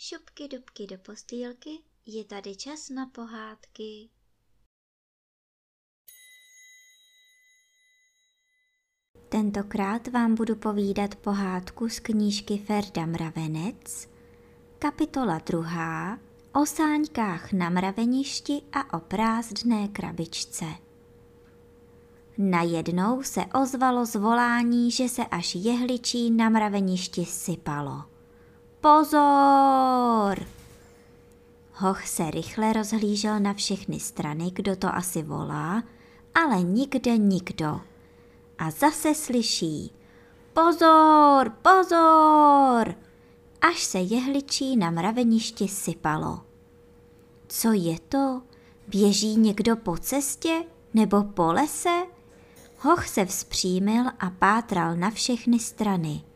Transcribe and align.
dubky, 0.00 0.48
dubky 0.48 0.86
do 0.86 0.98
postýlky, 0.98 1.70
je 2.06 2.24
tady 2.24 2.56
čas 2.56 2.88
na 2.88 3.06
pohádky. 3.06 4.08
Tentokrát 9.28 10.08
vám 10.08 10.34
budu 10.34 10.56
povídat 10.56 11.14
pohádku 11.14 11.88
z 11.88 12.00
knížky 12.00 12.58
Ferda 12.58 13.06
Mravenec, 13.06 14.08
kapitola 14.78 15.38
druhá, 15.38 16.18
o 16.54 16.66
sáňkách 16.66 17.52
na 17.52 17.70
mraveništi 17.70 18.62
a 18.72 18.98
o 18.98 19.00
prázdné 19.00 19.88
krabičce. 19.88 20.64
Najednou 22.38 23.22
se 23.22 23.40
ozvalo 23.62 24.06
zvolání, 24.06 24.90
že 24.90 25.08
se 25.08 25.24
až 25.26 25.54
jehličí 25.54 26.30
na 26.30 26.48
mraveništi 26.48 27.24
sypalo. 27.24 28.19
Pozor! 28.80 30.46
Hoch 31.72 32.06
se 32.06 32.30
rychle 32.30 32.72
rozhlížel 32.72 33.40
na 33.40 33.54
všechny 33.54 34.00
strany, 34.00 34.50
kdo 34.50 34.76
to 34.76 34.94
asi 34.94 35.22
volá, 35.22 35.82
ale 36.34 36.62
nikde 36.62 37.18
nikdo. 37.18 37.80
A 38.58 38.70
zase 38.70 39.14
slyší 39.14 39.92
Pozor, 40.52 41.50
pozor! 41.62 42.94
Až 43.60 43.84
se 43.84 43.98
jehličí 43.98 44.76
na 44.76 44.90
mraveništi 44.90 45.68
sypalo. 45.68 46.40
Co 47.48 47.72
je 47.72 48.00
to? 48.08 48.42
Běží 48.88 49.36
někdo 49.36 49.76
po 49.76 49.96
cestě 49.96 50.64
nebo 50.94 51.22
po 51.24 51.52
lese? 51.52 52.06
Hoch 52.78 53.08
se 53.08 53.24
vzpřímil 53.24 54.04
a 54.20 54.30
pátral 54.30 54.96
na 54.96 55.10
všechny 55.10 55.58
strany. 55.58 56.29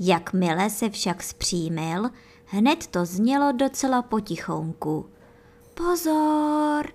Jakmile 0.00 0.70
se 0.70 0.90
však 0.90 1.22
zpřímil, 1.22 2.10
hned 2.44 2.86
to 2.86 3.04
znělo 3.04 3.52
docela 3.52 4.02
potichonku. 4.02 5.10
Pozor! 5.74 6.92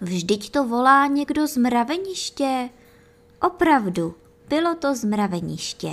Vždyť 0.00 0.50
to 0.50 0.64
volá 0.64 1.06
někdo 1.06 1.46
z 1.46 1.56
mraveniště. 1.56 2.70
Opravdu, 3.42 4.14
bylo 4.48 4.74
to 4.74 4.94
z 4.94 5.04
mraveniště. 5.04 5.92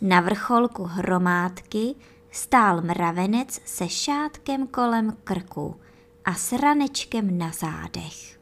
Na 0.00 0.20
vrcholku 0.20 0.84
hromádky 0.84 1.94
stál 2.30 2.82
mravenec 2.82 3.60
se 3.64 3.88
šátkem 3.88 4.66
kolem 4.66 5.16
krku 5.24 5.80
a 6.24 6.34
s 6.34 6.52
ranečkem 6.52 7.38
na 7.38 7.50
zádech. 7.50 8.38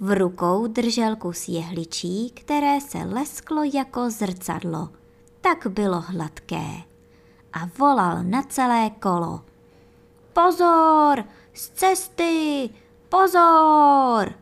V 0.00 0.18
rukou 0.18 0.66
držel 0.66 1.16
kus 1.16 1.48
jehličí, 1.48 2.30
které 2.30 2.80
se 2.80 2.98
lesklo 2.98 3.62
jako 3.74 4.10
zrcadlo. 4.10 4.88
Tak 5.46 5.66
bylo 5.66 6.00
hladké. 6.00 6.66
A 7.52 7.58
volal 7.78 8.22
na 8.22 8.42
celé 8.42 8.90
kolo. 8.90 9.40
Pozor! 10.32 11.24
Z 11.54 11.68
cesty! 11.68 12.70
Pozor! 13.08 14.34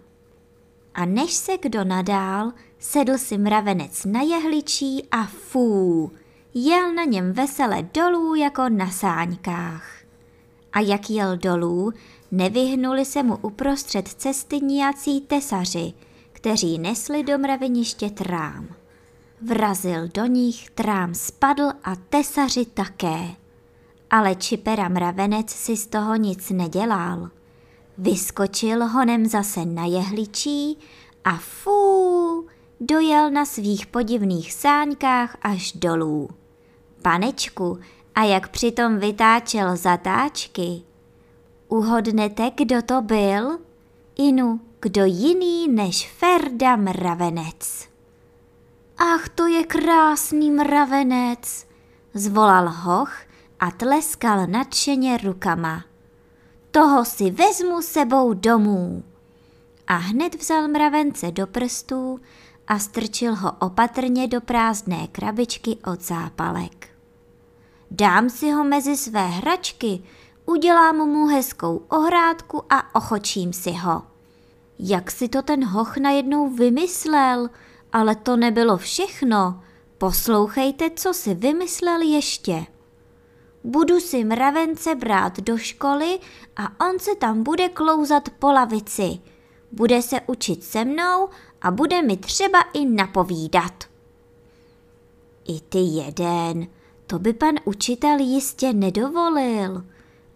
A 0.95 1.05
než 1.05 1.33
se 1.33 1.53
kdo 1.63 1.85
nadál, 1.85 2.53
sedl 2.79 3.19
si 3.19 3.39
mravenec 3.39 4.05
na 4.05 4.21
jehličí 4.21 5.09
a 5.11 5.25
fů, 5.27 6.13
jel 6.55 6.95
na 6.95 7.05
něm 7.05 7.33
vesele 7.33 7.89
dolů 7.95 8.35
jako 8.35 8.69
na 8.69 8.91
sáňkách. 8.91 9.89
A 10.73 10.81
jak 10.81 11.11
jel 11.11 11.37
dolů, 11.37 11.93
nevyhnuli 12.31 13.05
se 13.05 13.23
mu 13.23 13.37
uprostřed 13.37 14.09
cesty 14.09 14.61
nějací 14.61 15.21
tesaři, 15.21 15.93
kteří 16.33 16.79
nesli 16.79 17.23
do 17.23 17.39
mraveniště 17.39 18.11
trám. 18.11 18.84
Vrazil 19.43 20.09
do 20.15 20.27
nich, 20.27 20.71
trám 20.71 21.15
spadl 21.15 21.69
a 21.85 21.97
tesaři 22.09 22.65
také. 22.65 23.21
Ale 24.11 24.35
čipera 24.35 24.89
mravenec 24.89 25.51
si 25.51 25.77
z 25.77 25.87
toho 25.87 26.17
nic 26.17 26.51
nedělal. 26.51 27.29
Vyskočil 27.99 28.89
honem 28.89 29.27
zase 29.27 29.65
na 29.65 29.85
jehličí 29.85 30.79
a 31.25 31.37
fů, 31.37 32.47
dojel 32.81 33.31
na 33.31 33.45
svých 33.45 33.87
podivných 33.87 34.53
sáňkách 34.53 35.37
až 35.43 35.73
dolů. 35.73 36.29
Panečku, 37.03 37.79
a 38.15 38.25
jak 38.25 38.49
přitom 38.49 38.99
vytáčel 38.99 39.77
zatáčky, 39.77 40.83
Uhodnete, 41.69 42.51
kdo 42.55 42.83
to 42.83 43.03
byl? 43.03 43.59
Inu, 44.17 44.61
kdo 44.81 45.05
jiný 45.05 45.69
než 45.69 46.11
Ferda 46.11 46.77
mravenec. 46.77 47.94
Ach, 48.99 49.29
to 49.29 49.47
je 49.47 49.65
krásný 49.65 50.51
mravenec, 50.51 51.67
zvolal 52.15 52.69
hoch 52.69 53.13
a 53.61 53.71
tleskal 53.71 54.47
nadšeně 54.47 55.19
rukama. 55.19 55.85
Toho 56.71 57.05
si 57.05 57.31
vezmu 57.31 57.83
sebou 57.83 58.35
domů. 58.35 59.05
A 59.87 59.97
hned 59.97 60.35
vzal 60.35 60.69
mravence 60.69 61.33
do 61.33 61.47
prstů 61.47 62.21
a 62.69 62.79
strčil 62.79 63.35
ho 63.35 63.53
opatrně 63.59 64.29
do 64.29 64.41
prázdné 64.41 65.07
krabičky 65.13 65.79
od 65.93 66.03
zápalek. 66.03 66.89
Dám 67.91 68.31
si 68.31 68.51
ho 68.51 68.65
mezi 68.65 68.97
své 68.97 69.27
hračky, 69.27 70.03
udělám 70.47 70.97
mu 70.97 71.27
hezkou 71.27 71.77
ohrádku 71.89 72.63
a 72.71 72.95
ochočím 72.95 73.53
si 73.53 73.73
ho. 73.73 74.03
Jak 74.79 75.11
si 75.11 75.29
to 75.29 75.43
ten 75.43 75.65
hoch 75.65 75.97
najednou 75.97 76.49
vymyslel, 76.49 77.49
ale 77.95 78.15
to 78.15 78.37
nebylo 78.37 78.77
všechno. 78.77 79.61
Poslouchejte, 79.99 80.91
co 80.91 81.15
si 81.15 81.35
vymyslel 81.35 82.01
ještě. 82.01 82.67
Budu 83.65 84.01
si 84.01 84.25
mravence 84.25 84.95
brát 84.95 85.41
do 85.41 85.59
školy 85.59 86.19
a 86.57 86.87
on 86.89 86.99
se 86.99 87.15
tam 87.15 87.43
bude 87.43 87.69
klouzat 87.69 88.29
po 88.39 88.53
lavici. 88.53 89.19
Bude 89.73 90.03
se 90.03 90.21
učit 90.27 90.65
se 90.65 90.85
mnou 90.85 91.29
a 91.63 91.71
bude 91.71 92.03
mi 92.03 92.17
třeba 92.17 92.61
i 92.73 92.87
napovídat. 92.87 93.85
I 95.49 95.61
ty 95.61 95.79
jeden, 95.79 96.67
to 97.07 97.19
by 97.19 97.33
pan 97.33 97.55
učitel 97.65 98.19
jistě 98.19 98.73
nedovolil. 98.73 99.85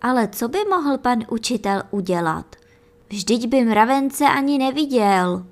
Ale 0.03 0.29
co 0.29 0.49
by 0.49 0.59
mohl 0.71 0.99
pan 0.99 1.19
učitel 1.31 1.83
udělat? 1.91 2.57
Vždyť 3.09 3.47
by 3.47 3.65
mravence 3.65 4.25
ani 4.25 4.59
neviděl. 4.59 5.45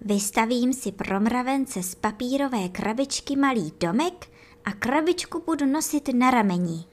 Vystavím 0.00 0.72
si 0.72 0.92
pro 0.92 1.20
mravence 1.20 1.82
z 1.82 1.94
papírové 1.94 2.68
krabičky 2.68 3.36
malý 3.36 3.72
domek 3.80 4.28
a 4.64 4.72
krabičku 4.72 5.42
budu 5.46 5.66
nosit 5.66 6.08
na 6.14 6.30
rameni. 6.30 6.84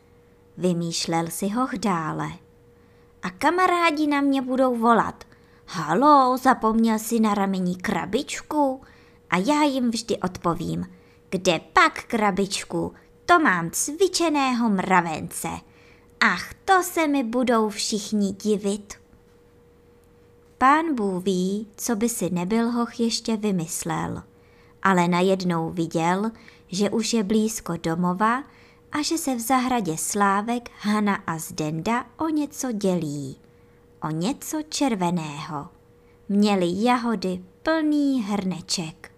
Vymýšlel 0.57 1.27
si 1.27 1.47
ho 1.47 1.67
dále. 1.79 2.27
A 3.23 3.29
kamarádi 3.29 4.07
na 4.07 4.21
mě 4.21 4.41
budou 4.41 4.75
volat. 4.75 5.23
Halo, 5.67 6.37
zapomněl 6.37 6.99
si 6.99 7.19
na 7.19 7.33
ramení 7.33 7.75
krabičku? 7.75 8.81
A 9.29 9.37
já 9.37 9.63
jim 9.63 9.91
vždy 9.91 10.17
odpovím. 10.17 10.85
Kde 11.29 11.59
pak 11.73 12.03
krabičku? 12.03 12.93
To 13.25 13.39
mám 13.39 13.69
cvičeného 13.71 14.69
mravence. 14.69 15.47
Ach, 16.19 16.53
to 16.65 16.83
se 16.83 17.07
mi 17.07 17.23
budou 17.23 17.69
všichni 17.69 18.31
divit. 18.31 18.93
Pán 20.57 20.95
Bůh 20.95 21.23
ví, 21.23 21.67
co 21.75 21.95
by 21.95 22.09
si 22.09 22.29
nebyl 22.29 22.71
hoch 22.71 22.99
ještě 22.99 23.37
vymyslel, 23.37 24.23
ale 24.83 25.07
najednou 25.07 25.69
viděl, 25.69 26.31
že 26.67 26.89
už 26.89 27.13
je 27.13 27.23
blízko 27.23 27.73
domova 27.83 28.43
a 28.91 29.01
že 29.01 29.17
se 29.17 29.35
v 29.35 29.39
zahradě 29.39 29.97
Slávek, 29.97 30.69
Hana 30.79 31.15
a 31.15 31.37
Zdenda 31.37 32.05
o 32.17 32.29
něco 32.29 32.71
dělí. 32.71 33.37
O 34.03 34.09
něco 34.09 34.61
červeného. 34.69 35.67
Měli 36.29 36.83
jahody 36.83 37.43
plný 37.63 38.21
hrneček. 38.21 39.11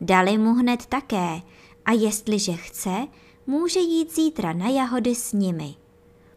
Dali 0.00 0.38
mu 0.38 0.54
hned 0.54 0.86
také 0.86 1.42
a 1.84 1.92
jestliže 1.92 2.52
chce, 2.52 3.06
může 3.46 3.80
jít 3.80 4.14
zítra 4.14 4.52
na 4.52 4.68
jahody 4.68 5.14
s 5.14 5.32
nimi– 5.32 5.74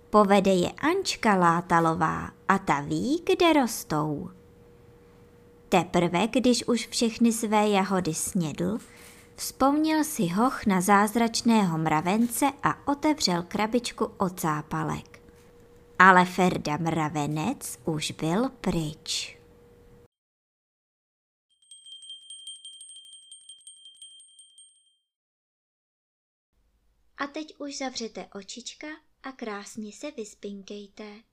Povede 0.09 0.53
je 0.53 0.71
Ančka 0.71 1.35
Látalová 1.35 2.31
a 2.47 2.57
ta 2.57 2.79
ví, 2.81 3.23
kde 3.25 3.53
rostou. 3.53 4.29
Teprve, 5.69 6.27
když 6.27 6.67
už 6.67 6.88
všechny 6.88 7.31
své 7.31 7.67
jahody 7.69 8.13
snědl, 8.13 8.77
vzpomněl 9.35 10.03
si 10.03 10.27
hoch 10.27 10.65
na 10.65 10.81
zázračného 10.81 11.77
mravence 11.77 12.45
a 12.63 12.88
otevřel 12.88 13.44
krabičku 13.44 14.06
od 14.06 14.41
zápalek. 14.41 15.21
Ale 16.00 16.25
Ferda 16.25 16.77
mravenec 16.77 17.79
už 17.85 18.11
byl 18.11 18.50
pryč. 18.50 19.38
A 27.17 27.27
teď 27.27 27.56
už 27.59 27.77
zavřete 27.77 28.27
očička 28.35 28.88
a 29.24 29.31
krásně 29.31 29.94
se 29.94 30.12
vyspinkejte. 30.12 31.28